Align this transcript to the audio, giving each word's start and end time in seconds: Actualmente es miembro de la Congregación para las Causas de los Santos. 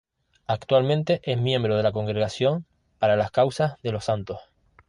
Actualmente 0.47 1.21
es 1.21 1.37
miembro 1.39 1.77
de 1.77 1.83
la 1.83 1.91
Congregación 1.91 2.65
para 2.97 3.15
las 3.15 3.29
Causas 3.29 3.79
de 3.83 3.91
los 3.91 4.03
Santos. 4.05 4.39